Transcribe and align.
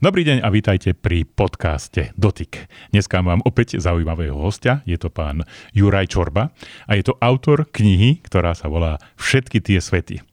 Dobrý 0.00 0.24
deň 0.24 0.40
a 0.40 0.48
vítajte 0.48 0.96
pri 0.96 1.28
podcaste 1.28 2.16
Dotyk. 2.16 2.72
Dneska 2.88 3.20
mám 3.20 3.44
opäť 3.44 3.76
zaujímavého 3.76 4.32
hostia, 4.32 4.80
je 4.88 4.96
to 4.96 5.12
pán 5.12 5.44
Juraj 5.76 6.08
Čorba 6.08 6.56
a 6.88 6.96
je 6.96 7.04
to 7.04 7.20
autor 7.20 7.68
knihy, 7.68 8.24
ktorá 8.24 8.56
sa 8.56 8.72
volá 8.72 8.96
Všetky 9.20 9.60
tie 9.60 9.76
svety. 9.76 10.24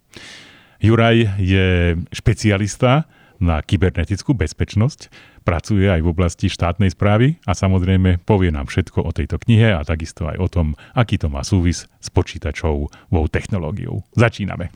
Juraj 0.79 1.35
je 1.43 1.99
špecialista 2.15 3.11
na 3.43 3.59
kybernetickú 3.59 4.31
bezpečnosť, 4.39 5.11
pracuje 5.43 5.91
aj 5.91 5.99
v 5.99 6.11
oblasti 6.15 6.47
štátnej 6.47 6.95
správy 6.95 7.36
a 7.43 7.52
samozrejme 7.52 8.23
povie 8.23 8.55
nám 8.55 8.71
všetko 8.71 9.04
o 9.04 9.11
tejto 9.11 9.36
knihe 9.36 9.75
a 9.75 9.84
takisto 9.84 10.31
aj 10.31 10.39
o 10.39 10.47
tom, 10.47 10.68
aký 10.95 11.20
to 11.20 11.27
má 11.27 11.43
súvis 11.43 11.91
s 11.99 12.07
počítačovou 12.07 12.88
technológiou. 13.27 14.07
Začíname. 14.15 14.71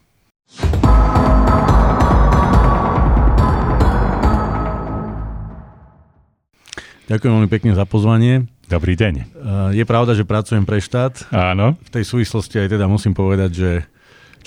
Ďakujem 7.12 7.34
veľmi 7.36 7.52
pekne 7.52 7.76
za 7.76 7.84
pozvanie. 7.84 8.48
Dobrý 8.72 8.96
deň. 8.96 9.14
Eh, 9.20 9.26
je 9.76 9.84
pravda, 9.84 10.16
že 10.16 10.24
pracujem 10.24 10.64
pre 10.64 10.80
štát. 10.80 11.28
Áno. 11.36 11.76
V 11.76 11.92
tej 11.92 12.08
súvislosti 12.08 12.56
aj 12.56 12.72
teda 12.72 12.88
musím 12.88 13.12
povedať, 13.12 13.52
že 13.52 13.70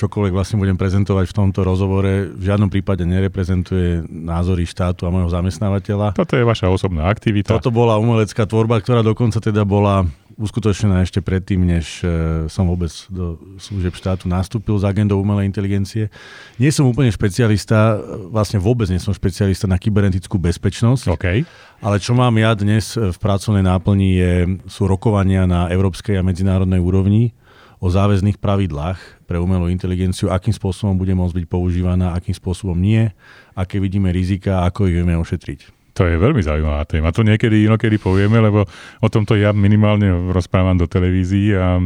čokoľvek 0.00 0.32
vlastne 0.32 0.56
budem 0.56 0.74
prezentovať 0.74 1.28
v 1.28 1.36
tomto 1.36 1.60
rozhovore, 1.60 2.32
v 2.32 2.42
žiadnom 2.42 2.72
prípade 2.72 3.06
nereprezentuje 3.06 4.08
názory 4.08 4.64
štátu 4.66 5.04
a 5.06 5.12
môjho 5.12 5.30
zamestnávateľa. 5.30 6.16
Toto 6.16 6.34
je 6.34 6.42
vaša 6.42 6.72
osobná 6.72 7.06
aktivita. 7.06 7.52
Toto 7.52 7.70
bola 7.70 8.00
umelecká 8.00 8.48
tvorba, 8.48 8.80
ktorá 8.82 9.04
dokonca 9.06 9.38
teda 9.38 9.62
bola 9.62 10.08
uskutočnená 10.34 11.02
ešte 11.02 11.22
predtým, 11.22 11.62
než 11.62 12.02
e, 12.02 12.06
som 12.50 12.66
vôbec 12.66 12.90
do 13.10 13.38
služieb 13.58 13.94
štátu 13.94 14.26
nastúpil 14.26 14.74
s 14.78 14.84
agendou 14.84 15.22
umelej 15.22 15.46
inteligencie. 15.46 16.10
Nie 16.58 16.70
som 16.70 16.86
úplne 16.86 17.10
špecialista, 17.10 17.98
vlastne 18.30 18.62
vôbec 18.62 18.86
nie 18.90 19.02
som 19.02 19.14
špecialista 19.14 19.66
na 19.66 19.78
kybernetickú 19.78 20.38
bezpečnosť, 20.38 21.04
okay. 21.10 21.42
ale 21.82 21.96
čo 21.98 22.14
mám 22.14 22.34
ja 22.38 22.54
dnes 22.54 22.94
v 22.94 23.18
pracovnej 23.18 23.66
náplni 23.66 24.08
je, 24.14 24.32
sú 24.70 24.86
rokovania 24.86 25.46
na 25.46 25.70
európskej 25.70 26.18
a 26.18 26.26
medzinárodnej 26.26 26.78
úrovni 26.78 27.34
o 27.82 27.90
záväzných 27.90 28.40
pravidlách 28.40 29.28
pre 29.28 29.36
umelú 29.36 29.68
inteligenciu, 29.68 30.30
akým 30.30 30.54
spôsobom 30.56 30.96
bude 30.96 31.12
môcť 31.12 31.42
byť 31.42 31.46
používaná, 31.50 32.14
akým 32.14 32.32
spôsobom 32.32 32.78
nie, 32.78 33.10
aké 33.52 33.76
vidíme 33.76 34.08
rizika, 34.14 34.64
ako 34.64 34.88
ich 34.88 34.96
vieme 34.96 35.18
ošetriť. 35.18 35.73
To 35.94 36.10
je 36.10 36.18
veľmi 36.18 36.42
zaujímavá 36.42 36.82
téma. 36.90 37.14
To 37.14 37.22
niekedy 37.22 37.70
inokedy 37.70 38.02
povieme, 38.02 38.42
lebo 38.42 38.66
o 38.98 39.08
tomto 39.08 39.38
ja 39.38 39.54
minimálne 39.54 40.10
rozprávam 40.34 40.74
do 40.74 40.90
televízií 40.90 41.54
a 41.54 41.78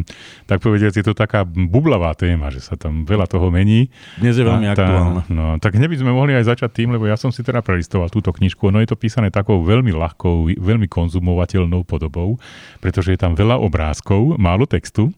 tak 0.49 0.65
povediac 0.65 0.97
je 0.97 1.05
to 1.05 1.13
taká 1.13 1.45
bublavá 1.45 2.17
téma, 2.17 2.49
že 2.49 2.65
sa 2.65 2.81
tam 2.81 3.05
veľa 3.05 3.29
toho 3.29 3.53
mení. 3.53 3.93
Dnes 4.17 4.41
je 4.41 4.45
veľmi 4.49 4.67
tá, 4.73 4.81
aktuálne. 4.81 5.23
No, 5.29 5.61
tak 5.61 5.77
by 5.77 5.97
sme 5.97 6.13
mohli 6.13 6.33
aj 6.33 6.57
začať 6.57 6.71
tým, 6.73 6.97
lebo 6.97 7.05
ja 7.05 7.21
som 7.21 7.29
si 7.29 7.45
teda 7.45 7.61
prelistoval 7.61 8.09
túto 8.09 8.33
knižku. 8.33 8.73
Ono 8.73 8.81
je 8.81 8.89
to 8.89 8.97
písané 8.97 9.29
takou 9.29 9.61
veľmi 9.61 9.93
ľahkou, 9.93 10.57
veľmi 10.57 10.89
konzumovateľnou 10.89 11.85
podobou, 11.85 12.41
pretože 12.81 13.13
je 13.13 13.21
tam 13.21 13.37
veľa 13.37 13.61
obrázkov, 13.61 14.41
málo 14.41 14.65
textu 14.65 15.13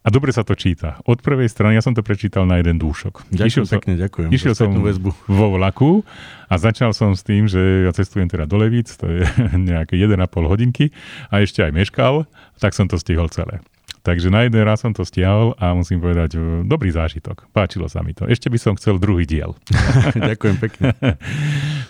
a 0.00 0.08
dobre 0.08 0.32
sa 0.32 0.40
to 0.40 0.56
číta. 0.56 0.96
Od 1.04 1.20
prvej 1.20 1.52
strany, 1.52 1.76
ja 1.76 1.84
som 1.84 1.92
to 1.92 2.00
prečítal 2.00 2.48
na 2.48 2.56
jeden 2.56 2.80
dúšok. 2.80 3.28
Ďakujem 3.28 3.48
išiel 3.52 3.66
pekne, 3.68 3.92
som, 3.94 4.02
ďakujem. 4.08 4.28
Išiel 4.32 4.54
som 4.56 4.70
väzbu. 4.80 5.10
vo 5.28 5.46
vlaku 5.60 6.00
a 6.48 6.54
začal 6.56 6.96
som 6.96 7.12
s 7.12 7.20
tým, 7.20 7.44
že 7.44 7.84
ja 7.84 7.92
cestujem 7.92 8.24
teda 8.24 8.48
do 8.48 8.56
Levíc, 8.56 8.96
to 8.96 9.04
je 9.06 9.28
nejaké 9.70 10.00
1,5 10.00 10.16
hodinky 10.48 10.88
a 11.28 11.44
ešte 11.44 11.60
aj 11.60 11.76
meškal, 11.76 12.24
tak 12.56 12.72
som 12.72 12.88
to 12.88 12.96
stihol 12.96 13.28
celé. 13.28 13.60
Takže 14.00 14.32
na 14.32 14.48
jeden 14.48 14.64
raz 14.64 14.80
som 14.80 14.96
to 14.96 15.04
stiahol 15.04 15.52
a 15.60 15.76
musím 15.76 16.00
povedať, 16.00 16.40
e, 16.40 16.64
dobrý 16.64 16.88
zážitok. 16.88 17.52
Páčilo 17.52 17.84
sa 17.84 18.00
mi 18.00 18.16
to. 18.16 18.24
Ešte 18.24 18.48
by 18.48 18.56
som 18.56 18.72
chcel 18.80 18.96
druhý 18.96 19.28
diel. 19.28 19.52
Ďakujem 20.16 20.56
pekne. 20.56 20.96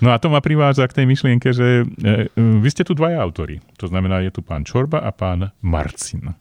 no 0.03 0.11
a 0.11 0.19
to 0.19 0.27
ma 0.27 0.43
privádza 0.43 0.91
k 0.91 1.03
tej 1.03 1.07
myšlienke, 1.07 1.55
že 1.55 1.87
e, 1.87 2.27
e, 2.35 2.59
vy 2.59 2.67
ste 2.67 2.83
tu 2.83 2.99
dvaja 2.99 3.23
autory. 3.23 3.63
To 3.79 3.87
znamená, 3.87 4.27
je 4.27 4.35
tu 4.35 4.43
pán 4.43 4.67
Čorba 4.67 5.07
a 5.07 5.15
pán 5.15 5.55
Marcin. 5.63 6.35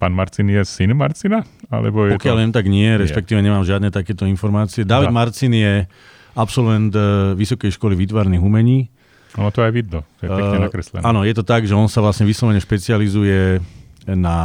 Pán 0.00 0.16
Marcin 0.16 0.48
je 0.48 0.64
syn 0.64 0.96
Marcina? 0.96 1.44
Alebo 1.68 2.08
je 2.08 2.16
Pokiaľ 2.16 2.34
to... 2.34 2.40
viem, 2.40 2.52
tak 2.56 2.66
nie, 2.72 2.88
respektíve 2.96 3.36
nemám 3.44 3.68
žiadne 3.68 3.92
takéto 3.92 4.24
informácie. 4.24 4.88
David 4.88 5.12
da. 5.12 5.16
Marcin 5.20 5.52
je 5.52 5.84
absolvent 6.32 6.88
eh, 6.96 7.36
Vysokej 7.36 7.76
školy 7.76 8.00
výtvarných 8.00 8.40
umení. 8.40 8.88
No 9.36 9.52
to 9.54 9.62
aj 9.62 9.70
vidno, 9.70 10.02
to 10.18 10.26
je 10.26 10.30
pekne 10.32 10.58
uh, 10.58 10.64
nakreslené. 10.66 11.02
Áno, 11.06 11.22
je 11.22 11.34
to 11.38 11.46
tak, 11.46 11.62
že 11.62 11.76
on 11.76 11.86
sa 11.86 12.02
vlastne 12.02 12.26
vyslovene 12.26 12.58
špecializuje 12.58 13.62
na 14.10 14.38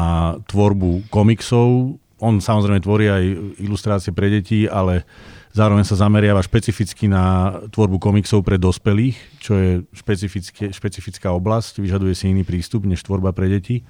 tvorbu 0.46 1.10
komiksov. 1.10 1.98
On 2.22 2.38
samozrejme 2.38 2.86
tvorí 2.86 3.10
aj 3.10 3.24
ilustrácie 3.66 4.14
pre 4.14 4.30
deti, 4.30 4.70
ale 4.70 5.02
zároveň 5.58 5.90
sa 5.90 5.98
zameriava 5.98 6.38
špecificky 6.46 7.10
na 7.10 7.58
tvorbu 7.74 7.98
komiksov 7.98 8.46
pre 8.46 8.62
dospelých, 8.62 9.18
čo 9.42 9.58
je 9.58 9.72
špecifická 10.70 11.34
oblasť, 11.34 11.82
vyžaduje 11.82 12.14
si 12.14 12.30
iný 12.30 12.46
prístup 12.46 12.86
než 12.86 13.02
tvorba 13.02 13.34
pre 13.34 13.50
deti. 13.50 13.82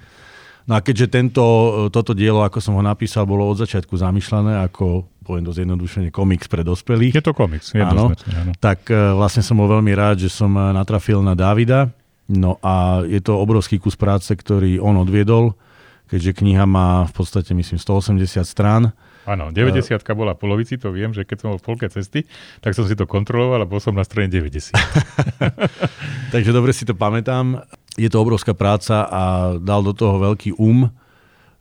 No 0.65 0.73
a 0.73 0.79
keďže 0.81 1.13
tento, 1.13 1.45
toto 1.93 2.17
dielo, 2.17 2.41
ako 2.41 2.57
som 2.57 2.73
ho 2.73 2.81
napísal, 2.81 3.29
bolo 3.29 3.45
od 3.45 3.61
začiatku 3.61 3.93
zamýšľané 4.01 4.65
ako, 4.65 5.05
poviem 5.21 5.45
dosť 5.45 5.61
jednodušene, 5.61 6.09
komiks 6.09 6.49
pre 6.49 6.65
dospelých. 6.65 7.21
Je 7.21 7.25
to 7.25 7.37
komiks, 7.37 7.69
áno, 7.77 8.09
áno. 8.17 8.51
Tak 8.57 8.89
e, 8.89 9.13
vlastne 9.13 9.45
som 9.45 9.61
bol 9.61 9.69
veľmi 9.69 9.93
rád, 9.93 10.25
že 10.25 10.33
som 10.33 10.49
e, 10.57 10.73
natrafil 10.73 11.21
na 11.21 11.37
Davida. 11.37 11.93
No 12.25 12.57
a 12.65 13.05
je 13.05 13.21
to 13.21 13.37
obrovský 13.37 13.77
kus 13.77 13.93
práce, 13.93 14.33
ktorý 14.33 14.81
on 14.81 14.97
odviedol, 14.97 15.53
keďže 16.09 16.41
kniha 16.41 16.65
má 16.65 17.05
v 17.05 17.13
podstate, 17.13 17.53
myslím, 17.53 17.77
180 17.77 18.41
strán. 18.41 18.89
Áno, 19.29 19.53
90 19.53 20.01
bola 20.17 20.33
polovici, 20.33 20.81
to 20.81 20.89
viem, 20.89 21.13
že 21.13 21.25
keď 21.25 21.37
som 21.45 21.47
bol 21.53 21.61
v 21.61 21.65
polke 21.65 21.85
cesty, 21.89 22.25
tak 22.61 22.73
som 22.73 22.85
si 22.85 22.97
to 22.97 23.05
kontroloval 23.05 23.61
a 23.61 23.69
bol 23.69 23.77
som 23.77 23.93
na 23.93 24.05
strane 24.05 24.33
90. 24.33 24.73
Takže 26.33 26.49
dobre 26.53 26.73
si 26.73 26.85
to 26.89 26.97
pamätám 26.97 27.61
je 27.95 28.09
to 28.11 28.21
obrovská 28.21 28.51
práca 28.51 29.07
a 29.07 29.21
dal 29.59 29.83
do 29.83 29.95
toho 29.95 30.19
veľký 30.19 30.59
um, 30.59 30.91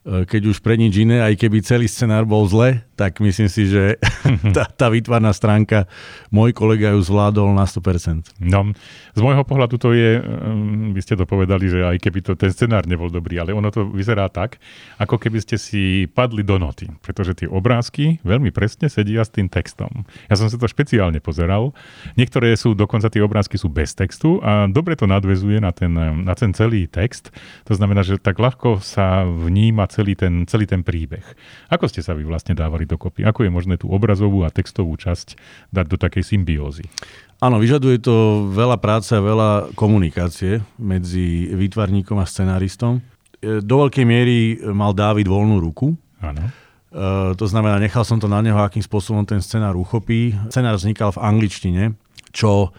keď 0.04 0.52
už 0.52 0.60
pre 0.60 0.76
nič 0.76 1.00
iné, 1.00 1.24
aj 1.24 1.40
keby 1.40 1.64
celý 1.64 1.88
scenár 1.88 2.28
bol 2.28 2.44
zle, 2.44 2.84
tak 2.92 3.24
myslím 3.24 3.48
si, 3.48 3.64
že 3.64 3.96
tá, 4.56 4.68
tá 4.68 4.86
výtvarná 4.92 5.32
stránka, 5.32 5.88
môj 6.28 6.52
kolega 6.52 6.92
ju 6.92 7.00
zvládol 7.00 7.56
na 7.56 7.64
100%. 7.64 8.36
No, 8.44 8.76
z 9.16 9.20
môjho 9.24 9.40
pohľadu 9.48 9.80
to 9.80 9.96
je, 9.96 10.20
mm, 10.20 10.92
vy 10.92 11.00
ste 11.00 11.16
to 11.16 11.24
povedali, 11.24 11.72
že 11.72 11.80
aj 11.88 11.96
keby 12.04 12.20
to, 12.20 12.36
ten 12.36 12.52
scenár 12.52 12.84
nebol 12.84 13.08
dobrý, 13.08 13.40
ale 13.40 13.56
ono 13.56 13.72
to 13.72 13.88
vyzerá 13.88 14.28
tak, 14.28 14.60
ako 15.00 15.16
keby 15.16 15.40
ste 15.40 15.56
si 15.56 16.04
padli 16.04 16.44
do 16.44 16.60
noty, 16.60 16.92
pretože 17.00 17.32
tie 17.40 17.48
obrázky 17.48 18.20
veľmi 18.28 18.52
presne 18.52 18.92
sedia 18.92 19.24
s 19.24 19.32
tým 19.32 19.48
textom. 19.48 20.04
Ja 20.28 20.36
som 20.36 20.52
sa 20.52 20.60
to 20.60 20.68
špeciálne 20.68 21.18
pozeral. 21.24 21.72
Niektoré 22.20 22.52
sú, 22.60 22.76
dokonca 22.76 23.08
tie 23.08 23.24
obrázky 23.24 23.56
sú 23.56 23.72
bez 23.72 23.96
textu 23.96 24.36
a 24.44 24.68
dobre 24.68 25.00
to 25.00 25.08
nadvezuje 25.08 25.64
na 25.64 25.72
ten, 25.72 25.96
na 25.96 26.34
ten 26.36 26.52
celý 26.52 26.84
text. 26.84 27.32
To 27.64 27.72
znamená, 27.72 28.04
že 28.04 28.20
tak 28.20 28.36
ľahko 28.36 28.84
sa 28.84 29.24
vníma 29.24 29.88
celý 29.94 30.18
ten, 30.18 30.42
celý 30.50 30.66
ten 30.66 30.82
príbeh. 30.82 31.22
Ako 31.70 31.86
ste 31.86 32.02
sa 32.02 32.18
vy 32.18 32.26
vlastne 32.26 32.58
dávali 32.58 32.82
dokopy? 32.82 33.22
Ako 33.22 33.46
je 33.46 33.54
možné 33.54 33.78
tú 33.78 33.86
obrazovú 33.94 34.42
a 34.42 34.50
textovú 34.50 34.98
časť 34.98 35.38
dať 35.70 35.86
do 35.86 35.96
takej 35.96 36.34
symbiózy? 36.34 36.90
Áno, 37.38 37.62
vyžaduje 37.62 38.02
to 38.02 38.48
veľa 38.50 38.82
práce 38.82 39.14
a 39.14 39.22
veľa 39.22 39.76
komunikácie 39.78 40.58
medzi 40.82 41.54
výtvarníkom 41.54 42.18
a 42.18 42.26
scenáristom. 42.26 42.98
E, 43.38 43.62
do 43.62 43.86
veľkej 43.86 44.04
miery 44.04 44.58
mal 44.74 44.90
Dávid 44.90 45.30
voľnú 45.30 45.62
ruku. 45.62 45.94
Áno. 46.18 46.50
Uh, 46.94 47.34
to 47.34 47.50
znamená, 47.50 47.82
nechal 47.82 48.06
som 48.06 48.22
to 48.22 48.30
na 48.30 48.38
neho, 48.38 48.54
akým 48.54 48.78
spôsobom 48.78 49.26
ten 49.26 49.42
scenár 49.42 49.74
uchopí. 49.74 50.30
Scenár 50.46 50.78
vznikal 50.78 51.10
v 51.10 51.26
angličtine, 51.26 51.98
čo 52.30 52.70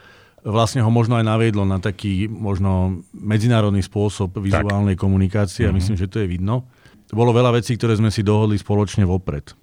vlastne 0.45 0.79
ho 0.79 0.87
možno 0.87 1.19
aj 1.19 1.25
naviedlo 1.27 1.67
na 1.67 1.83
taký 1.83 2.31
možno 2.31 3.03
medzinárodný 3.11 3.83
spôsob 3.83 4.39
vizuálnej 4.39 4.95
tak. 4.95 5.03
komunikácie 5.03 5.67
a 5.67 5.73
mhm. 5.73 5.77
myslím, 5.81 5.97
že 5.99 6.07
to 6.07 6.23
je 6.23 6.31
vidno. 6.31 6.63
Bolo 7.13 7.35
veľa 7.35 7.61
vecí, 7.61 7.77
ktoré 7.77 7.97
sme 7.97 8.09
si 8.09 8.25
dohodli 8.25 8.57
spoločne 8.57 9.05
vopred. 9.05 9.53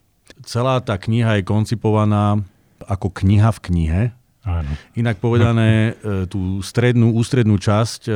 Celá 0.47 0.79
tá 0.83 0.95
kniha 0.99 1.41
je 1.41 1.49
koncipovaná 1.49 2.39
ako 2.87 3.11
kniha 3.11 3.51
v 3.51 3.63
knihe, 3.71 4.03
Áno. 4.43 4.75
Inak 4.99 5.23
povedané, 5.23 5.71
e, 5.95 6.27
tú 6.27 6.59
strednú, 6.67 7.15
ústrednú 7.15 7.59
časť 7.59 8.01
e, 8.07 8.13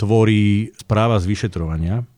tvorí 0.00 0.72
správa 0.80 1.20
z 1.20 1.28
vyšetrovania. 1.28 2.08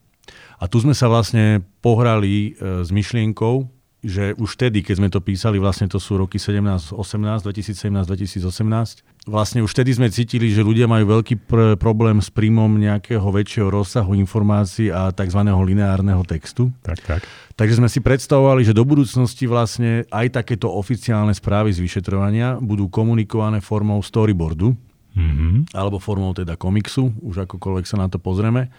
A 0.61 0.65
tu 0.69 0.79
sme 0.79 0.95
sa 0.95 1.11
vlastne 1.11 1.65
pohrali 1.83 2.55
e, 2.55 2.85
s 2.87 2.89
myšlienkou, 2.95 3.67
že 4.01 4.33
už 4.41 4.57
vtedy, 4.57 4.81
keď 4.81 4.95
sme 4.97 5.09
to 5.13 5.21
písali, 5.21 5.61
vlastne 5.61 5.85
to 5.85 6.01
sú 6.01 6.17
roky 6.17 6.41
17, 6.41 6.97
18, 6.97 7.45
2017, 7.45 8.09
2018, 8.41 9.29
vlastne 9.29 9.61
už 9.61 9.71
vtedy 9.77 9.93
sme 9.93 10.09
cítili, 10.09 10.49
že 10.49 10.65
ľudia 10.65 10.89
majú 10.89 11.21
veľký 11.21 11.45
pr- 11.45 11.77
problém 11.77 12.17
s 12.25 12.33
príjmom 12.33 12.81
nejakého 12.81 13.25
väčšieho 13.29 13.69
rozsahu 13.69 14.17
informácií 14.17 14.89
a 14.89 15.13
tzv. 15.13 15.41
lineárneho 15.45 16.25
textu. 16.25 16.73
Tak, 16.81 16.99
tak. 17.05 17.21
Takže 17.61 17.77
sme 17.77 17.93
si 17.93 18.01
predstavovali, 18.01 18.65
že 18.65 18.73
do 18.73 18.89
budúcnosti 18.89 19.45
vlastne 19.45 20.09
aj 20.09 20.33
takéto 20.33 20.73
oficiálne 20.73 21.37
správy 21.37 21.77
z 21.77 21.85
vyšetrovania 21.85 22.57
budú 22.57 22.89
komunikované 22.89 23.61
formou 23.61 24.01
storyboardu, 24.01 24.73
mm-hmm. 25.13 25.77
alebo 25.77 26.01
formou 26.01 26.33
teda 26.33 26.57
komiksu, 26.57 27.13
už 27.21 27.45
akokoľvek 27.45 27.85
sa 27.85 28.01
na 28.01 28.09
to 28.09 28.17
pozrieme. 28.17 28.73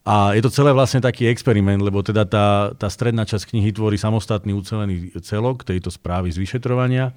A 0.00 0.32
je 0.32 0.40
to 0.40 0.50
celé 0.50 0.72
vlastne 0.72 1.04
taký 1.04 1.28
experiment, 1.28 1.84
lebo 1.84 2.00
teda 2.00 2.24
tá, 2.24 2.72
tá 2.72 2.88
stredná 2.88 3.28
časť 3.28 3.52
knihy 3.52 3.76
tvorí 3.76 4.00
samostatný 4.00 4.56
ucelený 4.56 5.12
celok 5.20 5.62
tejto 5.62 5.92
správy 5.92 6.32
z 6.32 6.40
vyšetrovania. 6.40 7.12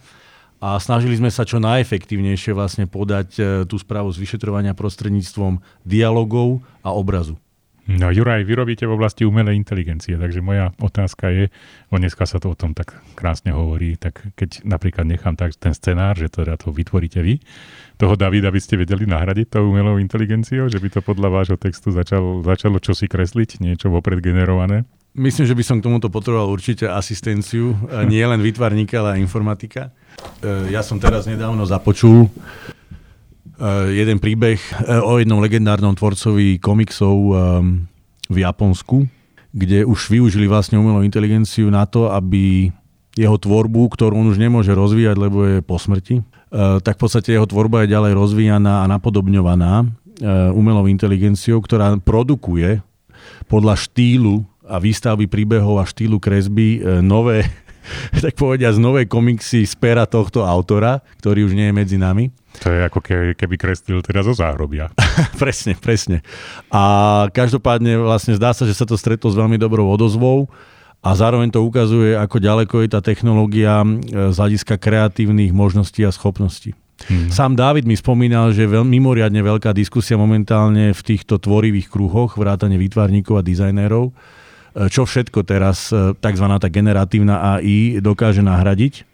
a 0.64 0.80
snažili 0.80 1.16
sme 1.20 1.32
sa 1.32 1.48
čo 1.48 1.60
najefektívnejšie 1.64 2.56
vlastne 2.56 2.88
podať 2.88 3.30
e, 3.36 3.42
tú 3.68 3.76
správu 3.80 4.12
z 4.12 4.20
vyšetrovania 4.20 4.76
prostredníctvom 4.76 5.60
dialogov 5.84 6.64
a 6.84 6.92
obrazu. 6.96 7.40
No 7.84 8.08
Juraj, 8.16 8.48
vy 8.48 8.54
robíte 8.56 8.88
v 8.88 8.96
oblasti 8.96 9.28
umelej 9.28 9.60
inteligencie, 9.60 10.16
takže 10.16 10.40
moja 10.40 10.72
otázka 10.80 11.28
je, 11.36 11.52
o 11.92 12.00
dneska 12.00 12.24
sa 12.24 12.40
to 12.40 12.52
o 12.52 12.56
tom 12.56 12.72
tak 12.72 12.96
krásne 13.12 13.52
hovorí, 13.52 14.00
tak 14.00 14.24
keď 14.40 14.64
napríklad 14.64 15.04
nechám 15.04 15.36
tak 15.36 15.52
ten 15.60 15.76
scenár, 15.76 16.16
že 16.16 16.32
teda 16.32 16.56
to 16.56 16.72
vytvoríte 16.72 17.20
vy, 17.20 17.44
toho 18.00 18.16
Davida 18.16 18.56
by 18.56 18.60
ste 18.64 18.80
vedeli 18.80 19.04
nahradiť 19.04 19.60
tou 19.60 19.68
umelou 19.68 20.00
inteligenciou, 20.00 20.72
že 20.72 20.80
by 20.80 20.96
to 20.96 21.00
podľa 21.04 21.28
vášho 21.28 21.58
textu 21.60 21.92
začalo, 21.92 22.40
začalo 22.48 22.80
čosi 22.80 23.12
kresliť, 23.12 23.60
niečo 23.60 23.92
vopred 23.92 24.24
generované? 24.24 24.88
Myslím, 25.14 25.46
že 25.46 25.54
by 25.54 25.64
som 25.68 25.78
k 25.78 25.86
tomuto 25.86 26.08
potreboval 26.10 26.50
určite 26.50 26.90
asistenciu, 26.90 27.78
nie 28.10 28.24
len 28.26 28.42
výtvarníka, 28.42 28.98
ale 28.98 29.20
aj 29.20 29.20
informatika. 29.22 29.94
E, 30.42 30.74
ja 30.74 30.82
som 30.82 30.98
teraz 30.98 31.30
nedávno 31.30 31.70
započul 31.70 32.34
jeden 33.92 34.20
príbeh 34.20 34.60
eh, 34.60 35.00
o 35.00 35.18
jednom 35.20 35.40
legendárnom 35.40 35.96
tvorcovi 35.96 36.60
komiksov 36.60 37.16
ehm, 37.16 37.88
v 38.28 38.38
Japonsku, 38.44 39.08
kde 39.56 39.88
už 39.88 40.10
využili 40.12 40.50
vlastne 40.50 40.80
umelú 40.80 41.06
inteligenciu 41.06 41.72
na 41.72 41.88
to, 41.88 42.12
aby 42.12 42.74
jeho 43.14 43.38
tvorbu, 43.38 43.94
ktorú 43.94 44.18
on 44.18 44.34
už 44.34 44.42
nemôže 44.42 44.74
rozvíjať, 44.74 45.16
lebo 45.16 45.46
je 45.46 45.58
po 45.62 45.78
smrti, 45.78 46.20
eh, 46.20 46.78
tak 46.84 47.00
v 47.00 47.02
podstate 47.08 47.36
jeho 47.36 47.48
tvorba 47.48 47.86
je 47.86 47.94
ďalej 47.94 48.14
rozvíjaná 48.18 48.84
a 48.84 48.90
napodobňovaná 48.90 50.04
umelou 50.54 50.86
inteligenciou, 50.86 51.58
ktorá 51.58 51.98
produkuje 51.98 52.86
podľa 53.50 53.74
štýlu 53.82 54.46
a 54.62 54.78
výstavby 54.78 55.26
príbehov 55.26 55.82
a 55.82 55.90
štýlu 55.90 56.22
kresby 56.22 57.02
nové, 57.02 57.50
tak 58.24 58.36
povediať, 58.36 58.80
nové 58.80 59.06
komiksy 59.06 59.68
z 59.68 59.76
pera 59.78 60.08
tohto 60.08 60.44
autora, 60.44 61.04
ktorý 61.20 61.48
už 61.48 61.54
nie 61.54 61.70
je 61.70 61.76
medzi 61.76 61.98
nami. 62.00 62.32
To 62.62 62.70
je 62.70 62.86
ako 62.86 63.02
keby, 63.02 63.34
keby 63.34 63.56
kreslil 63.58 64.00
teda 64.06 64.22
zo 64.22 64.38
záhrobia. 64.38 64.94
presne, 65.42 65.74
presne. 65.74 66.22
A 66.70 67.26
každopádne 67.34 67.98
vlastne 67.98 68.38
zdá 68.38 68.54
sa, 68.54 68.70
že 68.70 68.78
sa 68.78 68.86
to 68.86 68.94
stretlo 68.94 69.34
s 69.34 69.40
veľmi 69.40 69.58
dobrou 69.58 69.90
odozvou 69.90 70.52
a 71.04 71.10
zároveň 71.18 71.52
to 71.52 71.66
ukazuje, 71.66 72.16
ako 72.16 72.38
ďaleko 72.40 72.76
je 72.86 72.90
tá 72.94 73.02
technológia 73.04 73.84
z 74.08 74.36
hľadiska 74.38 74.80
kreatívnych 74.80 75.52
možností 75.52 76.06
a 76.06 76.14
schopností. 76.14 76.78
Hmm. 77.10 77.28
Sám 77.28 77.60
Dávid 77.60 77.84
mi 77.84 78.00
spomínal, 78.00 78.56
že 78.56 78.64
veľ, 78.64 78.88
mimoriadne 78.88 79.44
veľká 79.44 79.76
diskusia 79.76 80.16
momentálne 80.16 80.96
v 80.96 81.02
týchto 81.04 81.36
tvorivých 81.42 81.92
kruhoch, 81.92 82.40
vrátane 82.40 82.80
výtvarníkov 82.80 83.42
a 83.42 83.44
dizajnérov, 83.44 84.16
čo 84.90 85.06
všetko 85.06 85.46
teraz 85.46 85.94
tzv. 85.94 86.46
tá 86.58 86.68
generatívna 86.70 87.58
AI 87.58 88.02
dokáže 88.02 88.42
nahradiť 88.42 89.06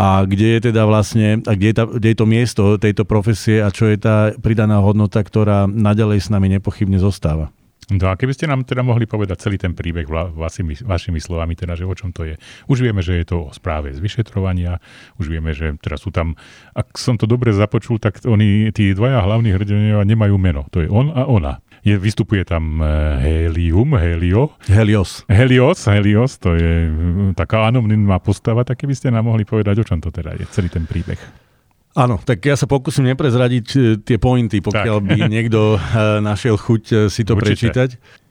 a 0.00 0.24
kde 0.24 0.56
je 0.56 0.60
teda 0.72 0.88
vlastne, 0.88 1.44
a 1.44 1.52
kde 1.52 1.66
je, 1.68 1.74
tá, 1.76 1.84
kde 1.84 2.08
je 2.08 2.18
to 2.18 2.26
miesto 2.26 2.62
tejto 2.80 3.04
profesie 3.04 3.60
a 3.60 3.68
čo 3.68 3.84
je 3.84 4.00
tá 4.00 4.32
pridaná 4.40 4.80
hodnota, 4.80 5.20
ktorá 5.20 5.68
naďalej 5.68 6.24
s 6.24 6.28
nami 6.32 6.48
nepochybne 6.56 6.96
zostáva. 6.96 7.52
No 7.90 8.06
a 8.06 8.14
keby 8.14 8.32
ste 8.32 8.46
nám 8.46 8.62
teda 8.62 8.86
mohli 8.86 9.02
povedať 9.04 9.50
celý 9.50 9.58
ten 9.58 9.74
príbeh 9.74 10.06
vašimi, 10.06 10.86
vašimi 10.86 11.18
slovami, 11.18 11.58
teda, 11.58 11.74
že 11.74 11.82
o 11.82 11.90
čom 11.90 12.14
to 12.14 12.22
je. 12.22 12.38
Už 12.70 12.86
vieme, 12.86 13.02
že 13.02 13.18
je 13.18 13.26
to 13.26 13.50
o 13.50 13.52
správe 13.52 13.90
z 13.90 13.98
vyšetrovania, 13.98 14.78
už 15.18 15.26
vieme, 15.26 15.50
že 15.50 15.74
teraz 15.82 16.06
sú 16.06 16.14
tam, 16.14 16.38
ak 16.70 16.94
som 16.94 17.18
to 17.18 17.26
dobre 17.26 17.50
započul, 17.50 17.98
tak 17.98 18.22
oni, 18.22 18.70
tí 18.70 18.94
dvaja 18.94 19.26
hlavní 19.26 19.50
hrdinovia 19.50 20.06
nemajú 20.06 20.38
meno. 20.38 20.70
To 20.70 20.80
je 20.80 20.88
on 20.88 21.10
a 21.10 21.26
ona. 21.26 21.58
Je, 21.80 21.96
vystupuje 21.96 22.44
tam 22.44 22.82
eh, 22.82 22.88
Helium, 23.24 23.96
Helio. 23.96 24.52
Helios. 24.68 25.24
Helios, 25.28 25.80
Helios, 25.88 26.36
to 26.36 26.52
je 26.52 26.88
hm, 26.88 27.32
taká 27.32 27.68
anonimná 27.72 28.20
postava, 28.20 28.64
tak 28.64 28.84
keby 28.84 28.92
ste 28.92 29.08
nám 29.08 29.28
mohli 29.28 29.48
povedať, 29.48 29.80
o 29.80 29.84
čom 29.84 29.98
to 30.00 30.12
teda 30.12 30.36
je, 30.36 30.44
celý 30.52 30.68
ten 30.68 30.84
príbeh. 30.84 31.18
Áno, 31.96 32.22
tak 32.22 32.44
ja 32.46 32.54
sa 32.54 32.70
pokúsim 32.70 33.08
neprezradiť 33.08 33.66
eh, 33.76 33.80
tie 34.00 34.20
pointy, 34.20 34.60
pokiaľ 34.60 34.96
tak. 35.00 35.06
by 35.08 35.18
niekto 35.40 35.80
našiel 36.20 36.60
chuť 36.60 37.08
si 37.08 37.22
to 37.24 37.32
Určite. 37.36 37.44
prečítať. 37.44 37.90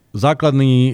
Základný 0.10 0.90
e, 0.90 0.94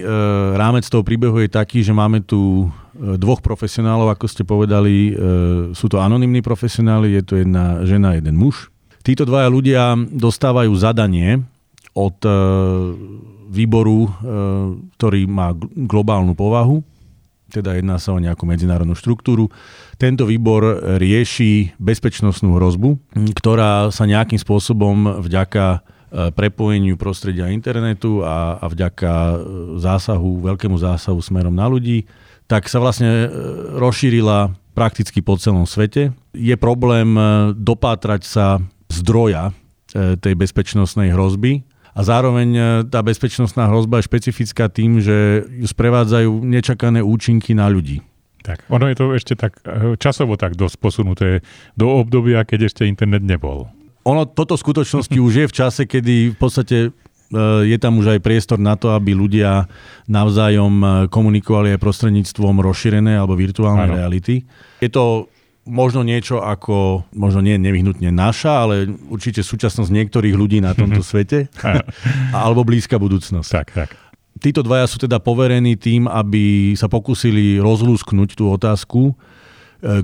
rámec 0.60 0.84
toho 0.92 1.00
príbehu 1.00 1.40
je 1.40 1.48
taký, 1.48 1.80
že 1.80 1.96
máme 1.96 2.20
tu 2.20 2.68
dvoch 2.92 3.40
profesionálov, 3.40 4.12
ako 4.12 4.26
ste 4.28 4.44
povedali, 4.44 5.08
e, 5.08 5.12
sú 5.72 5.88
to 5.88 6.04
anonimní 6.04 6.44
profesionáli, 6.44 7.16
je 7.16 7.22
to 7.24 7.34
jedna 7.40 7.80
žena, 7.88 8.12
jeden 8.12 8.36
muž. 8.36 8.68
Títo 9.00 9.24
dvaja 9.24 9.48
ľudia 9.48 9.96
dostávajú 9.96 10.68
zadanie 10.76 11.40
od 11.96 12.20
e, 12.20 12.30
výboru, 13.48 14.04
e, 14.04 14.08
ktorý 15.00 15.24
má 15.24 15.56
globálnu 15.88 16.36
povahu, 16.36 16.84
teda 17.48 17.78
jedná 17.78 17.96
sa 17.96 18.12
o 18.12 18.20
nejakú 18.20 18.44
medzinárodnú 18.44 18.92
štruktúru. 18.92 19.48
Tento 19.96 20.28
výbor 20.28 20.82
rieši 21.00 21.78
bezpečnostnú 21.80 22.58
hrozbu, 22.58 23.00
ktorá 23.38 23.88
sa 23.94 24.04
nejakým 24.04 24.36
spôsobom 24.36 25.24
vďaka 25.24 25.64
e, 25.72 25.78
prepojeniu 26.36 27.00
prostredia 27.00 27.48
internetu 27.48 28.20
a, 28.20 28.60
a 28.60 28.66
vďaka 28.68 29.40
zásahu, 29.80 30.52
veľkému 30.52 30.76
zásahu 30.76 31.16
smerom 31.24 31.56
na 31.56 31.64
ľudí, 31.64 32.04
tak 32.44 32.68
sa 32.68 32.78
vlastne 32.78 33.26
rozšírila 33.74 34.54
prakticky 34.76 35.18
po 35.18 35.34
celom 35.34 35.66
svete. 35.66 36.14
Je 36.30 36.54
problém 36.54 37.10
dopátrať 37.58 38.22
sa 38.22 38.62
zdroja 38.86 39.50
tej 39.96 40.34
bezpečnostnej 40.38 41.10
hrozby 41.10 41.66
a 41.96 42.00
zároveň 42.04 42.48
e, 42.52 42.62
tá 42.92 43.00
bezpečnostná 43.00 43.72
hrozba 43.72 44.04
je 44.04 44.08
špecifická 44.12 44.68
tým, 44.68 45.00
že 45.00 45.48
ju 45.48 45.64
sprevádzajú 45.64 46.44
nečakané 46.44 47.00
účinky 47.00 47.56
na 47.56 47.72
ľudí. 47.72 48.04
Tak, 48.44 48.68
ono 48.68 48.92
je 48.92 48.96
to 49.00 49.04
ešte 49.16 49.32
tak 49.32 49.56
e, 49.64 49.96
časovo 49.96 50.36
tak 50.36 50.60
dosť 50.60 50.76
posunuté 50.76 51.40
do 51.72 51.88
obdobia, 51.88 52.44
keď 52.44 52.68
ešte 52.68 52.82
internet 52.84 53.24
nebol. 53.24 53.72
Ono 54.04 54.28
toto 54.28 54.60
v 54.60 54.62
skutočnosti 54.68 55.16
už 55.26 55.32
je 55.32 55.46
v 55.48 55.56
čase, 55.56 55.82
kedy 55.88 56.36
v 56.36 56.38
podstate 56.38 56.76
e, 56.84 56.90
je 57.64 57.76
tam 57.80 57.96
už 57.96 58.12
aj 58.12 58.20
priestor 58.20 58.60
na 58.60 58.76
to, 58.76 58.92
aby 58.92 59.16
ľudia 59.16 59.64
navzájom 60.04 61.08
komunikovali 61.08 61.72
aj 61.74 61.80
prostredníctvom 61.80 62.60
rozšírenej 62.60 63.16
alebo 63.16 63.40
virtuálnej 63.40 63.88
ano. 63.88 63.96
reality. 64.04 64.44
Je 64.84 64.92
to 64.92 65.32
možno 65.66 66.06
niečo 66.06 66.38
ako, 66.40 67.04
možno 67.12 67.42
nie 67.42 67.58
nevyhnutne 67.58 68.14
naša, 68.14 68.64
ale 68.64 68.74
určite 69.10 69.42
súčasnosť 69.42 69.90
niektorých 69.90 70.38
ľudí 70.38 70.62
na 70.62 70.72
tomto 70.72 71.02
svete, 71.02 71.50
alebo 72.32 72.62
blízka 72.62 72.96
budúcnosť. 72.96 73.50
Tak, 73.50 73.68
tak. 73.74 73.90
Títo 74.36 74.62
dvaja 74.62 74.86
sú 74.86 75.02
teda 75.02 75.18
poverení 75.18 75.74
tým, 75.74 76.06
aby 76.06 76.76
sa 76.78 76.86
pokúsili 76.86 77.58
rozlúsknuť 77.58 78.30
tú 78.36 78.52
otázku, 78.52 79.02
e, 79.10 79.14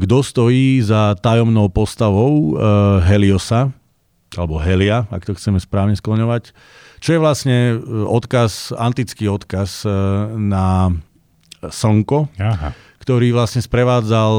kto 0.02 0.16
stojí 0.24 0.80
za 0.82 1.14
tajomnou 1.20 1.68
postavou 1.68 2.32
e, 2.32 2.64
Heliosa, 3.06 3.70
alebo 4.32 4.56
Helia, 4.56 5.04
ak 5.12 5.28
to 5.28 5.36
chceme 5.36 5.60
správne 5.60 5.92
skloňovať, 5.92 6.56
čo 7.04 7.10
je 7.12 7.20
vlastne 7.20 7.76
e, 7.76 8.04
odkaz, 8.08 8.72
antický 8.72 9.28
odkaz 9.28 9.84
na 10.32 10.96
slnko, 11.62 12.32
Aha. 12.40 12.72
ktorý 13.04 13.36
vlastne 13.36 13.60
sprevádzal 13.60 14.34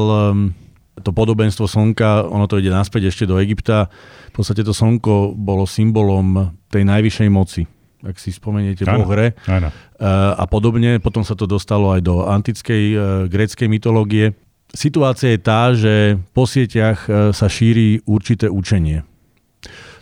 to 1.02 1.10
podobenstvo 1.10 1.66
slnka, 1.66 2.30
ono 2.30 2.46
to 2.46 2.62
ide 2.62 2.70
naspäť 2.70 3.10
ešte 3.10 3.24
do 3.26 3.40
Egypta. 3.42 3.90
V 4.30 4.42
podstate 4.42 4.62
to 4.62 4.70
slnko 4.70 5.34
bolo 5.34 5.66
symbolom 5.66 6.54
tej 6.70 6.86
najvyššej 6.86 7.30
moci 7.32 7.64
ak 8.04 8.20
si 8.20 8.36
spomeniete, 8.36 8.84
Boh 8.84 9.08
hre 9.08 9.32
a 10.36 10.44
podobne. 10.44 11.00
Potom 11.00 11.24
sa 11.24 11.32
to 11.32 11.48
dostalo 11.48 11.96
aj 11.96 12.04
do 12.04 12.28
antickej 12.28 12.84
uh, 12.92 12.98
gréckej 13.32 13.64
mytológie. 13.64 14.36
Situácia 14.76 15.32
je 15.32 15.40
tá, 15.40 15.72
že 15.72 16.20
po 16.36 16.44
sieťach 16.44 17.08
uh, 17.08 17.32
sa 17.32 17.48
šíri 17.48 18.04
určité 18.04 18.52
učenie. 18.52 19.08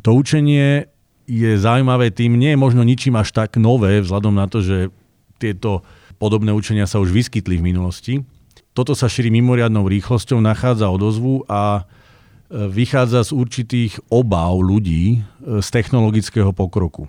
To 0.02 0.18
učenie 0.18 0.90
je 1.30 1.54
zaujímavé 1.54 2.10
tým, 2.10 2.34
nie 2.34 2.52
je 2.52 2.58
možno 2.58 2.82
ničím 2.82 3.14
až 3.14 3.30
tak 3.30 3.54
nové, 3.54 4.02
vzhľadom 4.02 4.34
na 4.34 4.50
to, 4.50 4.58
že 4.58 4.90
tieto 5.38 5.86
podobné 6.18 6.50
učenia 6.50 6.90
sa 6.90 6.98
už 6.98 7.14
vyskytli 7.14 7.62
v 7.62 7.66
minulosti, 7.70 8.26
toto 8.72 8.96
sa 8.96 9.08
šíri 9.08 9.28
mimoriadnou 9.28 9.84
rýchlosťou, 9.84 10.40
nachádza 10.40 10.88
odozvu 10.88 11.44
a 11.44 11.84
e, 11.84 12.66
vychádza 12.72 13.28
z 13.28 13.30
určitých 13.36 13.92
obáv 14.08 14.64
ľudí 14.64 15.20
e, 15.20 15.60
z 15.60 15.68
technologického 15.68 16.56
pokroku. 16.56 17.08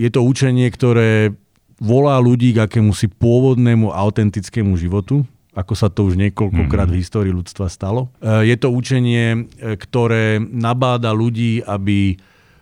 Je 0.00 0.08
to 0.08 0.24
učenie, 0.24 0.72
ktoré 0.72 1.36
volá 1.76 2.16
ľudí 2.18 2.56
k 2.56 2.64
akémusi 2.64 3.12
pôvodnému 3.12 3.92
autentickému 3.92 4.74
životu, 4.80 5.28
ako 5.52 5.74
sa 5.76 5.92
to 5.92 6.06
už 6.08 6.16
niekoľkokrát 6.16 6.88
mm-hmm. 6.88 6.96
v 6.96 7.02
histórii 7.04 7.32
ľudstva 7.36 7.68
stalo. 7.68 8.08
E, 8.24 8.48
je 8.48 8.56
to 8.56 8.72
učenie, 8.72 9.44
ktoré 9.60 10.40
nabáda 10.40 11.12
ľudí, 11.12 11.60
aby 11.68 12.16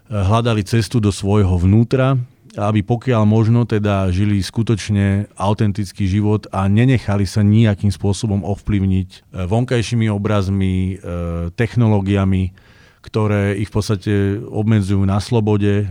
hľadali 0.06 0.62
cestu 0.62 1.02
do 1.02 1.10
svojho 1.10 1.58
vnútra, 1.58 2.14
aby 2.56 2.80
pokiaľ 2.80 3.22
možno 3.28 3.68
teda 3.68 4.08
žili 4.08 4.40
skutočne 4.40 5.28
autentický 5.36 6.08
život 6.08 6.48
a 6.48 6.64
nenechali 6.72 7.28
sa 7.28 7.44
nejakým 7.44 7.92
spôsobom 7.92 8.40
ovplyvniť 8.48 9.08
e, 9.12 9.44
vonkajšími 9.44 10.08
obrazmi, 10.08 10.96
e, 10.96 11.52
technológiami, 11.52 12.56
ktoré 13.04 13.60
ich 13.60 13.68
v 13.68 13.74
podstate 13.76 14.12
obmedzujú 14.40 15.04
na 15.04 15.20
slobode, 15.20 15.84
e, 15.84 15.86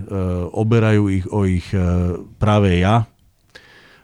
oberajú 0.51 1.03
ich 1.13 1.25
o 1.29 1.45
ich 1.45 1.69
práve 2.41 2.81
ja. 2.81 3.05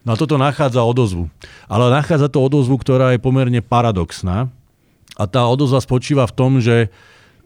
No 0.06 0.14
a 0.14 0.16
toto 0.18 0.38
nachádza 0.38 0.86
odozvu. 0.86 1.30
Ale 1.66 1.90
nachádza 1.90 2.30
to 2.30 2.42
odozvu, 2.42 2.78
ktorá 2.78 3.14
je 3.14 3.22
pomerne 3.22 3.62
paradoxná. 3.62 4.50
A 5.18 5.24
tá 5.30 5.46
odozva 5.46 5.78
spočíva 5.78 6.26
v 6.26 6.34
tom, 6.34 6.58
že 6.58 6.90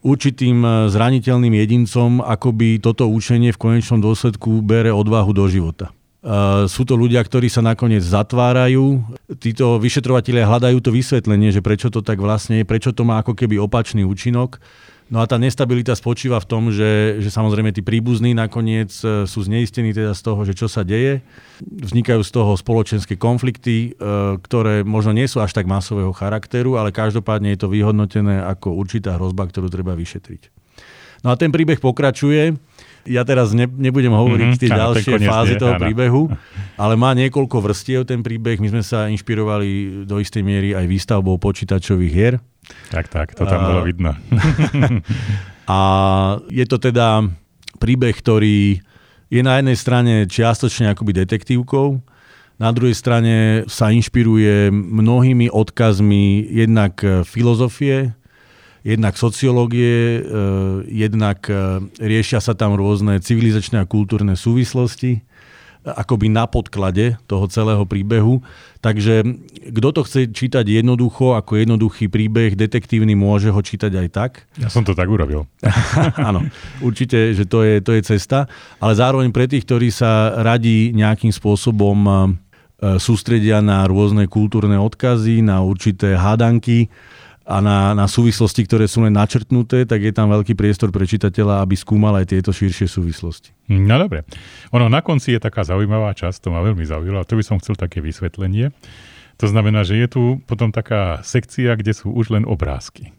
určitým 0.06 0.62
e, 0.62 0.70
zraniteľným 0.94 1.54
jedincom 1.58 2.22
akoby 2.22 2.78
toto 2.78 3.10
učenie 3.10 3.50
v 3.50 3.58
konečnom 3.58 3.98
dôsledku 3.98 4.62
bere 4.62 4.94
odvahu 4.94 5.34
do 5.34 5.50
života. 5.50 5.90
Uh, 6.26 6.66
sú 6.66 6.90
to 6.90 6.98
ľudia, 6.98 7.22
ktorí 7.22 7.54
sa 7.54 7.62
nakoniec 7.62 8.02
zatvárajú. 8.02 8.98
Títo 9.38 9.78
vyšetrovateľia 9.78 10.50
hľadajú 10.50 10.82
to 10.82 10.90
vysvetlenie, 10.90 11.54
že 11.54 11.62
prečo 11.62 11.94
to 11.94 12.02
tak 12.02 12.18
vlastne 12.18 12.58
je, 12.58 12.66
prečo 12.66 12.90
to 12.98 13.06
má 13.06 13.22
ako 13.22 13.38
keby 13.38 13.62
opačný 13.62 14.02
účinok. 14.02 14.58
No 15.06 15.22
a 15.22 15.30
tá 15.30 15.38
nestabilita 15.38 15.94
spočíva 15.94 16.42
v 16.42 16.50
tom, 16.50 16.64
že, 16.74 17.22
že 17.22 17.30
samozrejme 17.30 17.70
tí 17.70 17.86
príbuzní 17.86 18.34
nakoniec 18.34 18.90
e, 19.06 19.30
sú 19.30 19.46
zneistení 19.46 19.94
teda 19.94 20.18
z 20.18 20.22
toho, 20.26 20.42
že 20.42 20.58
čo 20.58 20.66
sa 20.66 20.82
deje. 20.82 21.22
Vznikajú 21.62 22.26
z 22.26 22.32
toho 22.34 22.58
spoločenské 22.58 23.14
konflikty, 23.14 23.94
e, 23.94 24.02
ktoré 24.42 24.82
možno 24.82 25.14
nie 25.14 25.30
sú 25.30 25.46
až 25.46 25.54
tak 25.54 25.70
masového 25.70 26.10
charakteru, 26.10 26.82
ale 26.82 26.90
každopádne 26.90 27.54
je 27.54 27.60
to 27.62 27.70
vyhodnotené 27.70 28.42
ako 28.50 28.74
určitá 28.74 29.14
hrozba, 29.22 29.46
ktorú 29.46 29.70
treba 29.70 29.94
vyšetriť. 29.94 30.50
No 31.22 31.30
a 31.30 31.38
ten 31.38 31.54
príbeh 31.54 31.78
pokračuje. 31.78 32.58
Ja 33.06 33.22
teraz 33.22 33.54
ne, 33.54 33.70
nebudem 33.70 34.10
hovoriť 34.10 34.58
mm-hmm, 34.58 34.62
tie 34.66 34.70
ďalšie 34.74 35.14
fázy 35.22 35.54
toho 35.62 35.78
áno. 35.78 35.82
príbehu, 35.86 36.22
ale 36.74 36.98
má 36.98 37.14
niekoľko 37.14 37.62
vrstiev 37.62 38.10
ten 38.10 38.26
príbeh. 38.26 38.58
My 38.58 38.74
sme 38.74 38.82
sa 38.82 39.06
inšpirovali 39.14 40.02
do 40.10 40.18
istej 40.18 40.42
miery 40.42 40.74
aj 40.74 40.90
výstavbou 40.90 41.38
počítačových 41.38 42.14
hier. 42.14 42.36
Tak, 42.90 43.10
tak, 43.12 43.28
to 43.36 43.44
tam 43.46 43.62
a... 43.62 43.68
bolo 43.70 43.82
vidno. 43.86 44.12
a 45.70 45.80
je 46.54 46.66
to 46.66 46.78
teda 46.78 47.26
príbeh, 47.82 48.16
ktorý 48.16 48.80
je 49.30 49.42
na 49.42 49.60
jednej 49.60 49.78
strane 49.78 50.14
čiastočne 50.30 50.94
akoby 50.94 51.26
detektívkou, 51.26 52.00
na 52.56 52.72
druhej 52.72 52.96
strane 52.96 53.68
sa 53.68 53.92
inšpiruje 53.92 54.72
mnohými 54.72 55.52
odkazmi 55.52 56.48
jednak 56.56 57.04
filozofie, 57.28 58.16
jednak 58.86 59.18
sociológie, 59.18 60.22
eh, 60.22 60.24
jednak 60.88 61.50
eh, 61.50 61.82
riešia 61.98 62.38
sa 62.38 62.54
tam 62.54 62.78
rôzne 62.78 63.18
civilizačné 63.18 63.82
a 63.82 63.90
kultúrne 63.90 64.38
súvislosti 64.38 65.26
akoby 65.86 66.34
na 66.34 66.50
podklade 66.50 67.22
toho 67.30 67.46
celého 67.46 67.86
príbehu. 67.86 68.42
Takže 68.82 69.22
kto 69.70 69.89
to 69.94 70.01
chce 70.06 70.30
čítať 70.34 70.65
jednoducho, 70.65 71.38
ako 71.38 71.62
jednoduchý 71.62 72.10
príbeh, 72.10 72.58
detektívny, 72.58 73.13
môže 73.13 73.54
ho 73.54 73.62
čítať 73.62 73.94
aj 73.94 74.08
tak. 74.10 74.32
Ja 74.58 74.70
som 74.70 74.82
to 74.82 74.98
tak 74.98 75.06
urobil. 75.06 75.46
Áno, 76.30 76.46
určite, 76.82 77.34
že 77.38 77.46
to 77.46 77.62
je, 77.62 77.82
to 77.82 77.94
je 77.94 78.01
cesta. 78.01 78.50
Ale 78.82 78.98
zároveň 78.98 79.30
pre 79.30 79.46
tých, 79.46 79.65
ktorí 79.65 79.94
sa 79.94 80.42
radí 80.42 80.94
nejakým 80.94 81.34
spôsobom 81.34 81.98
e, 82.06 82.13
sústredia 82.98 83.62
na 83.62 83.86
rôzne 83.86 84.25
kultúrne 84.25 84.77
odkazy, 84.82 85.46
na 85.46 85.62
určité 85.62 86.18
hádanky, 86.18 86.89
a 87.46 87.62
na, 87.62 87.94
na 87.94 88.10
súvislosti, 88.10 88.66
ktoré 88.66 88.90
sú 88.90 89.06
len 89.06 89.14
načrtnuté, 89.14 89.86
tak 89.86 90.02
je 90.02 90.10
tam 90.10 90.34
veľký 90.34 90.58
priestor 90.58 90.90
pre 90.90 91.06
čitateľa, 91.06 91.62
aby 91.62 91.78
skúmal 91.78 92.18
aj 92.18 92.34
tieto 92.34 92.50
širšie 92.50 92.90
súvislosti. 92.90 93.54
No 93.70 94.02
dobre. 94.02 94.25
Ono 94.74 94.90
na 94.90 95.06
konci 95.06 95.38
je 95.38 95.40
taká 95.40 95.62
zaujímavá 95.62 96.18
časť, 96.18 96.42
to 96.42 96.50
ma 96.50 96.66
veľmi 96.66 96.82
zaujalo, 96.82 97.22
a 97.22 97.28
to 97.30 97.38
by 97.38 97.46
som 97.46 97.62
chcel 97.62 97.78
také 97.78 98.02
vysvetlenie. 98.02 98.74
To 99.38 99.46
znamená, 99.46 99.86
že 99.86 100.00
je 100.00 100.08
tu 100.10 100.24
potom 100.50 100.74
taká 100.74 101.22
sekcia, 101.22 101.78
kde 101.78 101.94
sú 101.94 102.10
už 102.10 102.34
len 102.34 102.50
obrázky. 102.50 103.14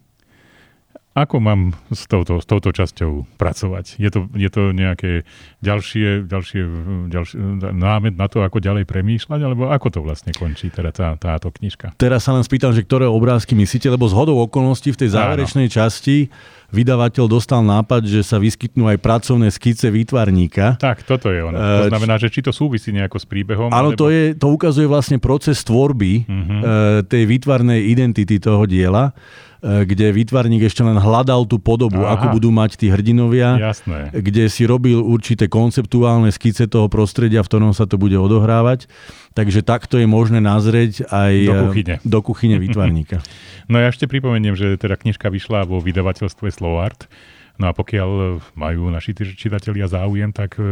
Ako 1.17 1.41
mám 1.41 1.73
s 1.89 2.05
touto, 2.05 2.37
s 2.37 2.45
touto 2.45 2.69
časťou 2.69 3.25
pracovať? 3.41 3.97
Je 3.97 4.13
to, 4.13 4.29
je 4.37 4.49
to 4.53 4.69
nejaké 4.69 5.25
ďalšie, 5.65 6.29
ďalšie, 6.29 6.61
ďalšie 7.09 7.37
námed 7.73 8.13
na 8.13 8.29
to, 8.29 8.45
ako 8.45 8.61
ďalej 8.61 8.85
premýšľať, 8.85 9.39
alebo 9.41 9.73
ako 9.73 9.87
to 9.89 9.99
vlastne 10.05 10.29
končí 10.37 10.69
teda 10.69 10.93
tá, 10.93 11.17
táto 11.17 11.49
knižka? 11.49 11.97
Teraz 11.97 12.29
sa 12.29 12.37
len 12.37 12.45
spýtam, 12.45 12.69
že 12.69 12.85
ktoré 12.85 13.09
obrázky 13.09 13.57
myslíte, 13.57 13.89
lebo 13.89 14.05
z 14.05 14.13
hodou 14.13 14.37
okolností 14.45 14.93
v 14.93 15.01
tej 15.01 15.17
záverečnej 15.17 15.65
Áno. 15.65 15.73
časti 15.73 16.29
vydavateľ 16.69 17.25
dostal 17.31 17.63
nápad, 17.63 18.03
že 18.03 18.21
sa 18.21 18.37
vyskytnú 18.37 18.91
aj 18.91 18.99
pracovné 18.99 19.47
skice 19.49 19.87
výtvarníka. 19.87 20.75
Tak, 20.77 21.07
toto 21.07 21.31
je 21.31 21.39
ono. 21.39 21.55
To 21.55 21.87
znamená, 21.87 22.19
že 22.19 22.27
či 22.27 22.43
to 22.43 22.51
súvisí 22.51 22.91
nejako 22.91 23.17
s 23.17 23.25
príbehom? 23.25 23.71
Áno, 23.71 23.95
alebo... 23.95 23.97
to, 23.97 24.11
je, 24.11 24.35
to 24.35 24.51
ukazuje 24.51 24.85
vlastne 24.85 25.17
proces 25.17 25.63
tvorby 25.63 26.27
uh-huh. 26.27 27.07
tej 27.07 27.23
výtvarnej 27.23 27.87
identity 27.87 28.37
toho 28.37 28.67
diela. 28.67 29.15
E, 29.57 29.89
kde 29.89 30.13
výtvarník 30.13 30.69
ešte 30.69 30.85
len 30.85 31.01
hľadal 31.01 31.49
tú 31.49 31.57
podobu, 31.57 32.05
Aha. 32.05 32.13
ako 32.13 32.37
budú 32.37 32.53
mať 32.53 32.77
tí 32.77 32.93
hrdinovia, 32.93 33.57
Jasné. 33.57 34.13
kde 34.13 34.53
si 34.53 34.69
robil 34.69 35.01
určité 35.01 35.49
konceptuálne 35.49 36.29
skice 36.29 36.69
toho 36.69 36.85
prostredia, 36.85 37.41
v 37.41 37.49
ktorom 37.49 37.73
sa 37.73 37.89
to 37.89 37.97
bude 37.97 38.13
odohrávať. 38.13 38.85
Takže 39.33 39.65
takto 39.65 39.97
je 39.97 40.05
možné 40.05 40.45
nazrieť 40.45 41.09
aj 41.09 41.33
do 41.33 41.53
kuchyne, 41.69 41.95
do 42.05 42.19
kuchyne 42.21 42.57
výtvarníka. 42.61 43.17
no 43.71 43.81
ja 43.81 43.89
ešte 43.89 44.05
pripomeniem, 44.05 44.53
že 44.53 44.77
teda 44.77 44.93
knižka 44.93 45.33
vyšla 45.33 45.65
vo 45.65 45.81
vydavateľstve 45.81 46.53
Slovart 46.53 47.09
No 47.57 47.69
a 47.69 47.73
pokiaľ 47.73 48.09
e, 48.09 48.25
majú 48.53 48.93
naši 48.93 49.17
čitatelia 49.17 49.89
záujem, 49.89 50.29
tak 50.29 50.61
e, 50.61 50.65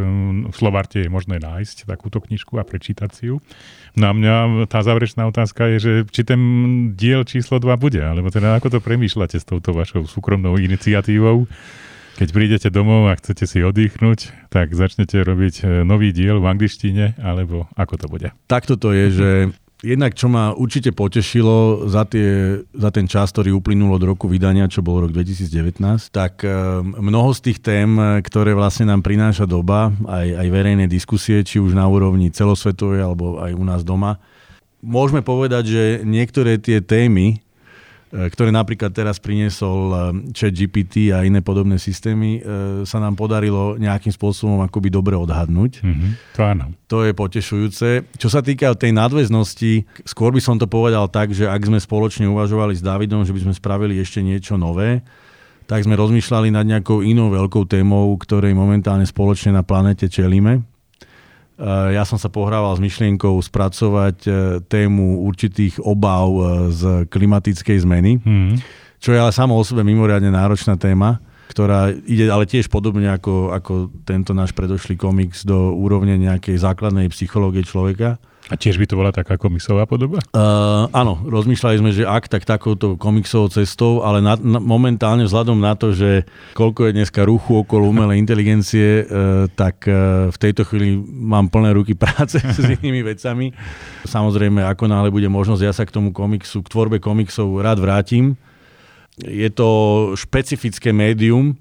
v 0.46 0.56
Slovarte 0.56 1.02
je 1.02 1.10
možné 1.10 1.42
nájsť 1.42 1.90
takúto 1.90 2.22
knižku 2.22 2.62
a 2.62 2.64
prečítať 2.64 3.10
si 3.10 3.34
ju. 3.34 3.42
No 3.98 4.10
a 4.10 4.12
mňa 4.14 4.36
tá 4.70 4.86
záverečná 4.86 5.26
otázka 5.26 5.66
je, 5.76 5.78
že 5.82 5.92
či 6.14 6.22
ten 6.22 6.40
diel 6.94 7.26
číslo 7.26 7.58
2 7.58 7.74
bude, 7.82 8.02
alebo 8.02 8.30
teda 8.30 8.58
ako 8.62 8.78
to 8.78 8.80
premýšľate 8.86 9.42
s 9.42 9.46
touto 9.50 9.74
vašou 9.74 10.06
súkromnou 10.06 10.62
iniciatívou? 10.62 11.50
Keď 12.16 12.30
prídete 12.32 12.68
domov 12.72 13.12
a 13.12 13.20
chcete 13.20 13.44
si 13.44 13.60
oddychnúť, 13.60 14.48
tak 14.48 14.72
začnete 14.72 15.20
robiť 15.20 15.56
e, 15.62 15.84
nový 15.84 16.14
diel 16.14 16.40
v 16.40 16.48
angličtine, 16.48 17.20
alebo 17.20 17.68
ako 17.76 17.94
to 17.98 18.08
bude? 18.08 18.30
Takto 18.48 18.80
to 18.80 18.94
je, 18.94 19.06
že 19.12 19.30
Jednak, 19.86 20.18
čo 20.18 20.26
ma 20.26 20.50
určite 20.50 20.90
potešilo 20.90 21.86
za, 21.86 22.10
tie, 22.10 22.58
za 22.74 22.90
ten 22.90 23.06
čas, 23.06 23.30
ktorý 23.30 23.54
uplynul 23.54 23.94
od 23.94 24.02
roku 24.02 24.26
vydania, 24.26 24.66
čo 24.66 24.82
bol 24.82 25.06
rok 25.06 25.14
2019, 25.14 25.78
tak 26.10 26.42
eh, 26.42 26.82
mnoho 26.82 27.30
z 27.38 27.54
tých 27.54 27.62
tém, 27.62 27.94
ktoré 28.26 28.58
vlastne 28.58 28.90
nám 28.90 29.06
prináša 29.06 29.46
doba, 29.46 29.94
aj, 30.10 30.42
aj 30.42 30.48
verejné 30.50 30.90
diskusie, 30.90 31.46
či 31.46 31.62
už 31.62 31.78
na 31.78 31.86
úrovni 31.86 32.34
celosvetovej, 32.34 33.06
alebo 33.06 33.38
aj 33.38 33.54
u 33.54 33.62
nás 33.62 33.86
doma, 33.86 34.18
môžeme 34.82 35.22
povedať, 35.22 35.64
že 35.70 35.84
niektoré 36.02 36.58
tie 36.58 36.82
témy, 36.82 37.45
ktoré 38.16 38.50
napríklad 38.50 38.96
teraz 38.96 39.20
priniesol 39.20 39.80
e, 39.92 39.96
chat 40.32 40.56
GPT 40.56 41.12
a 41.12 41.28
iné 41.28 41.44
podobné 41.44 41.76
systémy, 41.76 42.40
e, 42.40 42.42
sa 42.88 43.04
nám 43.04 43.20
podarilo 43.20 43.76
nejakým 43.76 44.16
spôsobom 44.16 44.64
akoby 44.64 44.88
dobre 44.88 45.20
odhadnúť. 45.20 45.84
Mm-hmm, 45.84 46.12
to 46.32 46.40
áno. 46.40 46.66
To 46.88 47.04
je 47.04 47.12
potešujúce. 47.12 47.88
Čo 48.16 48.30
sa 48.32 48.40
týka 48.40 48.72
tej 48.78 48.96
nadväznosti, 48.96 49.84
skôr 50.08 50.32
by 50.32 50.40
som 50.40 50.56
to 50.56 50.70
povedal 50.70 51.12
tak, 51.12 51.36
že 51.36 51.50
ak 51.50 51.62
sme 51.68 51.80
spoločne 51.82 52.30
uvažovali 52.32 52.78
s 52.78 52.86
Davidom, 52.86 53.28
že 53.28 53.36
by 53.36 53.50
sme 53.50 53.54
spravili 53.54 54.00
ešte 54.00 54.24
niečo 54.24 54.56
nové, 54.56 55.04
tak 55.66 55.82
sme 55.82 55.98
rozmýšľali 55.98 56.54
nad 56.54 56.64
nejakou 56.64 57.02
inou 57.02 57.34
veľkou 57.34 57.66
témou, 57.66 58.14
ktorej 58.22 58.54
momentálne 58.54 59.04
spoločne 59.04 59.50
na 59.52 59.66
planete 59.66 60.06
čelíme. 60.06 60.75
Ja 61.64 62.04
som 62.04 62.20
sa 62.20 62.28
pohrával 62.28 62.76
s 62.76 62.84
myšlienkou 62.84 63.40
spracovať 63.40 64.18
e, 64.28 64.30
tému 64.68 65.24
určitých 65.24 65.80
obav 65.80 66.28
e, 66.28 66.42
z 66.76 66.82
klimatickej 67.08 67.78
zmeny, 67.80 68.20
mm. 68.20 68.60
čo 69.00 69.16
je 69.16 69.20
ale 69.24 69.32
samo 69.32 69.56
o 69.56 69.64
sebe 69.64 69.80
mimoriadne 69.88 70.36
náročná 70.36 70.76
téma, 70.76 71.24
ktorá 71.48 71.96
ide 71.96 72.28
ale 72.28 72.44
tiež 72.44 72.68
podobne 72.68 73.08
ako, 73.08 73.56
ako 73.56 73.74
tento 74.04 74.36
náš 74.36 74.52
predošlý 74.52 75.00
komiks 75.00 75.48
do 75.48 75.72
úrovne 75.72 76.20
nejakej 76.20 76.60
základnej 76.60 77.08
psychológie 77.16 77.64
človeka. 77.64 78.20
A 78.46 78.54
tiež 78.54 78.78
by 78.78 78.86
to 78.86 78.94
bola 78.94 79.10
taká 79.10 79.42
komiksová 79.42 79.90
podoba? 79.90 80.22
Uh, 80.30 80.86
áno, 80.94 81.18
rozmýšľali 81.26 81.82
sme, 81.82 81.90
že 81.90 82.06
ak, 82.06 82.30
tak 82.30 82.46
takouto 82.46 82.94
komiksovou 82.94 83.50
cestou, 83.50 84.06
ale 84.06 84.22
na, 84.22 84.38
na, 84.38 84.62
momentálne 84.62 85.26
vzhľadom 85.26 85.58
na 85.58 85.74
to, 85.74 85.98
že 85.98 86.30
koľko 86.54 86.86
je 86.90 86.92
dneska 87.02 87.26
ruchu 87.26 87.66
okolo 87.66 87.90
umelej 87.90 88.22
inteligencie, 88.22 89.02
uh, 89.02 89.50
tak 89.62 89.90
uh, 89.90 90.30
v 90.30 90.38
tejto 90.38 90.62
chvíli 90.70 90.94
mám 91.10 91.50
plné 91.50 91.74
ruky 91.74 91.98
práce 91.98 92.38
s 92.56 92.62
inými 92.62 93.02
vecami. 93.02 93.50
Samozrejme, 94.06 94.62
ako 94.62 94.86
náhle 94.86 95.10
bude 95.10 95.26
možnosť, 95.26 95.62
ja 95.66 95.74
sa 95.74 95.82
k 95.82 95.96
tomu 95.98 96.14
komiksu, 96.14 96.62
k 96.62 96.70
tvorbe 96.70 97.02
komiksov 97.02 97.50
rád 97.66 97.82
vrátim. 97.82 98.38
Je 99.18 99.48
to 99.50 100.12
špecifické 100.14 100.94
médium, 100.94 101.58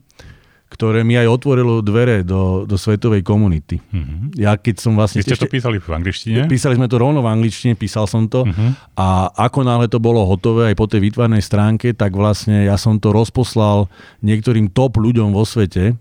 ktoré 0.74 1.06
mi 1.06 1.14
aj 1.14 1.30
otvorilo 1.30 1.78
dvere 1.86 2.26
do, 2.26 2.66
do 2.66 2.74
svetovej 2.74 3.22
komunity. 3.22 3.78
Uh-huh. 3.78 4.34
Ja 4.34 4.58
keď 4.58 4.82
som 4.82 4.98
vlastne... 4.98 5.22
Vy 5.22 5.30
ste 5.30 5.38
ešte, 5.38 5.46
to 5.46 5.54
písali 5.54 5.78
v 5.78 5.86
angličtine? 5.86 6.50
Písali 6.50 6.74
sme 6.74 6.90
to 6.90 6.98
rovno 6.98 7.22
v 7.22 7.30
angličtine, 7.30 7.78
písal 7.78 8.10
som 8.10 8.26
to 8.26 8.42
uh-huh. 8.42 8.74
a 8.98 9.30
ako 9.38 9.62
náhle 9.62 9.86
to 9.86 10.02
bolo 10.02 10.26
hotové 10.26 10.74
aj 10.74 10.76
po 10.76 10.90
tej 10.90 11.06
výtvarnej 11.06 11.46
stránke, 11.46 11.94
tak 11.94 12.18
vlastne 12.18 12.66
ja 12.66 12.74
som 12.74 12.98
to 12.98 13.14
rozposlal 13.14 13.86
niektorým 14.26 14.66
top 14.74 14.98
ľuďom 14.98 15.30
vo 15.30 15.46
svete, 15.46 15.94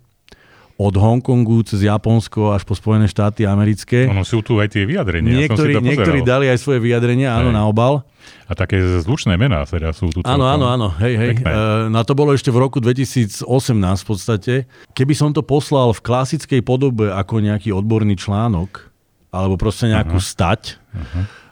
od 0.83 0.95
Hongkongu 0.99 1.63
cez 1.63 1.87
Japonsko 1.87 2.51
až 2.51 2.67
po 2.67 2.75
Spojené 2.75 3.07
štáty 3.07 3.47
americké. 3.47 4.11
Ono 4.11 4.27
sú 4.27 4.43
tu 4.43 4.59
aj 4.59 4.75
tie 4.75 4.83
vyjadrenia. 4.83 5.47
Niektorí, 5.47 5.79
ja 5.79 5.79
niektorí 5.79 6.19
dali 6.27 6.51
aj 6.51 6.59
svoje 6.59 6.83
vyjadrenia, 6.83 7.39
áno, 7.39 7.55
na 7.55 7.63
obal. 7.63 8.03
A 8.47 8.51
také 8.51 8.79
zlučné 8.99 9.39
mená 9.39 9.63
teda 9.63 9.95
sú 9.95 10.11
tu. 10.11 10.19
Áno, 10.27 10.43
áno, 10.43 10.67
áno, 10.67 10.91
hej, 10.99 11.15
hej. 11.15 11.31
E, 11.39 11.87
na 11.87 12.03
to 12.03 12.11
bolo 12.11 12.35
ešte 12.35 12.51
v 12.51 12.59
roku 12.59 12.83
2018 12.83 13.47
v 13.47 14.07
podstate. 14.07 14.53
Keby 14.91 15.13
som 15.15 15.31
to 15.31 15.39
poslal 15.39 15.95
v 15.95 16.03
klasickej 16.03 16.59
podobe 16.59 17.07
ako 17.07 17.39
nejaký 17.39 17.71
odborný 17.71 18.19
článok, 18.19 18.91
alebo 19.31 19.55
proste 19.55 19.87
nejakú 19.87 20.19
uh-huh. 20.19 20.31
stať, 20.35 20.77
uh-huh. 20.91 21.42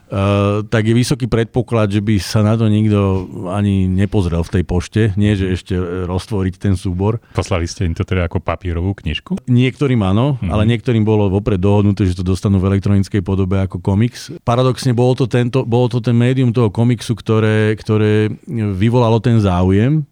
Tak 0.68 0.82
je 0.84 0.92
vysoký 0.92 1.24
predpoklad, 1.24 1.88
že 1.88 2.04
by 2.04 2.20
sa 2.20 2.44
na 2.44 2.52
to 2.52 2.68
nikto 2.68 3.24
ani 3.48 3.88
nepozrel 3.88 4.44
v 4.44 4.60
tej 4.60 4.64
pošte. 4.68 5.00
Nie, 5.16 5.32
že 5.32 5.56
ešte 5.56 5.72
roztvoriť 6.04 6.54
ten 6.60 6.74
súbor. 6.76 7.24
Poslali 7.32 7.64
ste 7.64 7.88
im 7.88 7.96
to 7.96 8.04
teda 8.04 8.28
ako 8.28 8.44
papierovú 8.44 8.92
knižku? 8.92 9.40
Niektorým 9.48 10.04
áno, 10.04 10.36
mm. 10.36 10.52
ale 10.52 10.68
niektorým 10.68 11.00
bolo 11.00 11.32
vopred 11.32 11.56
dohodnuté, 11.56 12.04
že 12.04 12.20
to 12.20 12.28
dostanú 12.28 12.60
v 12.60 12.76
elektronickej 12.76 13.24
podobe 13.24 13.56
ako 13.64 13.80
komiks. 13.80 14.28
Paradoxne 14.44 14.92
bolo 14.92 15.16
to, 15.16 15.24
tento, 15.24 15.64
bolo 15.64 15.88
to 15.88 16.04
ten 16.04 16.12
médium 16.12 16.52
toho 16.52 16.68
komiksu, 16.68 17.16
ktoré, 17.16 17.72
ktoré 17.80 18.28
vyvolalo 18.52 19.16
ten 19.16 19.40
záujem 19.40 20.04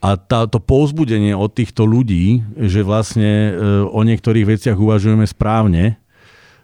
a 0.00 0.16
tá, 0.16 0.48
to 0.48 0.62
povzbudenie 0.62 1.36
od 1.36 1.52
týchto 1.52 1.84
ľudí, 1.84 2.40
že 2.56 2.80
vlastne 2.80 3.52
e, 3.52 3.52
o 3.84 4.00
niektorých 4.00 4.56
veciach 4.56 4.78
uvažujeme 4.78 5.28
správne, 5.28 6.00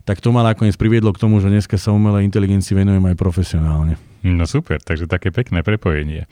tak 0.06 0.22
to 0.22 0.30
ma 0.30 0.46
nakoniec 0.46 0.78
priviedlo 0.78 1.10
k 1.10 1.18
tomu, 1.18 1.42
že 1.42 1.50
dneska 1.50 1.75
sa 1.75 1.90
umelej 1.90 2.30
inteligencii 2.30 2.78
venujem 2.78 3.02
aj 3.02 3.16
profesionálne. 3.18 3.98
No 4.26 4.42
super, 4.42 4.82
takže 4.82 5.06
také 5.06 5.30
pekné 5.30 5.62
prepojenie. 5.62 6.26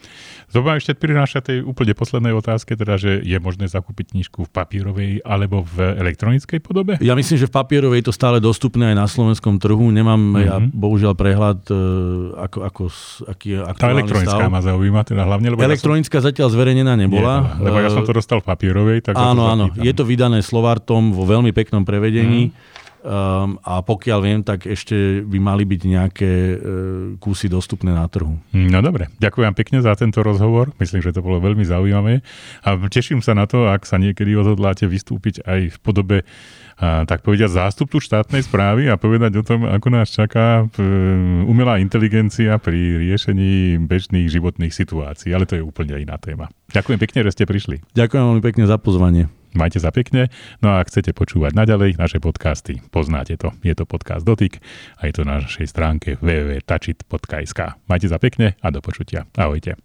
Ma 0.51 0.75
ešte 0.75 0.95
prináša 0.95 1.39
tej 1.43 1.63
úplne 1.63 1.95
poslednej 1.95 2.35
otázke, 2.35 2.75
teda, 2.75 2.99
že 2.99 3.23
je 3.23 3.37
možné 3.39 3.71
zakúpiť 3.71 4.15
knižku 4.15 4.47
v 4.47 4.51
papierovej 4.51 5.11
alebo 5.23 5.63
v 5.63 5.95
elektronickej 5.99 6.59
podobe? 6.59 6.99
Ja 6.99 7.15
myslím, 7.15 7.39
že 7.39 7.47
v 7.47 7.55
papierovej 7.55 8.03
je 8.03 8.07
to 8.11 8.13
stále 8.15 8.43
dostupné 8.43 8.91
aj 8.91 8.97
na 8.99 9.07
slovenskom 9.07 9.59
trhu. 9.59 9.91
Nemám 9.91 10.19
mm-hmm. 10.19 10.47
ja 10.47 10.55
bohužiaľ 10.59 11.13
prehľad, 11.15 11.59
e, 11.71 11.75
ako, 12.35 12.57
ako, 12.67 12.83
aký 13.31 13.47
je 13.55 13.59
Tá 13.79 13.91
elektronická 13.91 14.43
stav. 14.43 14.51
ma 14.51 14.59
zaujíma, 14.63 15.01
teda 15.03 15.23
hlavne, 15.27 15.47
lebo 15.55 15.63
Elektronická 15.63 16.19
ja 16.19 16.23
som... 16.23 16.27
zatiaľ 16.31 16.47
zverejnená 16.51 16.93
nebola. 16.99 17.59
Nie, 17.59 17.67
lebo 17.67 17.77
ja 17.79 17.91
som 17.91 18.03
to 18.03 18.15
dostal 18.15 18.39
v 18.43 18.47
papierovej. 18.47 19.11
Tak 19.11 19.15
áno, 19.15 19.47
áno, 19.47 19.71
je 19.75 19.91
to 19.95 20.03
vydané 20.03 20.43
Slovartom 20.43 21.15
vo 21.15 21.23
veľmi 21.23 21.55
peknom 21.55 21.87
prevedení. 21.87 22.51
Mm 22.51 22.75
Um, 23.05 23.61
a 23.61 23.85
pokiaľ 23.85 24.19
viem, 24.25 24.41
tak 24.41 24.65
ešte 24.65 25.21
by 25.21 25.37
mali 25.37 25.61
byť 25.61 25.81
nejaké 25.85 26.31
uh, 26.33 26.57
kusy 27.21 27.45
dostupné 27.45 27.93
na 27.93 28.09
trhu. 28.09 28.33
No 28.49 28.81
dobre, 28.81 29.13
ďakujem 29.21 29.53
pekne 29.53 29.77
za 29.85 29.93
tento 29.93 30.25
rozhovor. 30.25 30.73
Myslím, 30.81 31.05
že 31.05 31.13
to 31.13 31.21
bolo 31.21 31.37
veľmi 31.37 31.61
zaujímavé. 31.61 32.25
A 32.65 32.73
teším 32.89 33.21
sa 33.21 33.37
na 33.37 33.45
to, 33.45 33.69
ak 33.69 33.85
sa 33.85 34.01
niekedy 34.01 34.33
odhodláte 34.33 34.89
vystúpiť 34.89 35.45
aj 35.45 35.77
v 35.77 35.77
podobe 35.85 36.17
a, 36.81 37.05
tak 37.05 37.21
povediať 37.21 37.53
zástupcu 37.53 38.01
štátnej 38.01 38.41
správy 38.41 38.89
a 38.89 38.97
povedať 38.97 39.37
o 39.37 39.45
tom, 39.45 39.69
ako 39.69 39.87
nás 39.93 40.09
čaká 40.09 40.65
umelá 41.45 41.77
inteligencia 41.77 42.57
pri 42.57 43.05
riešení 43.05 43.85
bežných 43.85 44.33
životných 44.33 44.73
situácií. 44.73 45.29
Ale 45.29 45.45
to 45.45 45.61
je 45.61 45.61
úplne 45.61 45.93
iná 46.01 46.17
téma. 46.17 46.49
Ďakujem 46.73 46.97
pekne, 46.97 47.21
že 47.21 47.37
ste 47.37 47.45
prišli. 47.45 47.85
Ďakujem 47.93 48.23
veľmi 48.33 48.41
pekne 48.41 48.65
za 48.65 48.81
pozvanie. 48.81 49.29
Majte 49.55 49.79
sa 49.79 49.89
pekne. 49.95 50.27
No 50.59 50.75
a 50.75 50.83
ak 50.83 50.91
chcete 50.91 51.15
počúvať 51.15 51.55
naďalej 51.55 51.95
naše 51.95 52.19
podcasty, 52.19 52.83
poznáte 52.91 53.39
to. 53.39 53.55
Je 53.63 53.71
to 53.71 53.87
podcast 53.87 54.27
Dotyk 54.27 54.59
a 54.99 55.07
je 55.07 55.13
to 55.15 55.23
na 55.23 55.39
našej 55.39 55.71
stránke 55.71 56.19
www.tačit.sk. 56.19 57.59
Majte 57.87 58.07
sa 58.11 58.19
pekne 58.19 58.59
a 58.59 58.67
do 58.69 58.83
počutia. 58.83 59.23
Ahojte. 59.39 59.84